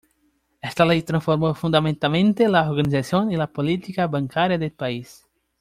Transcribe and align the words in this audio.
Esta 0.63 0.83
Ley 0.83 1.03
transformó 1.03 1.53
fundamentalmente 1.53 2.47
la 2.49 2.67
organización 2.67 3.31
y 3.31 3.37
la 3.37 3.53
política 3.53 4.07
bancaria 4.07 4.57
del 4.57 4.71
país. 4.71 5.27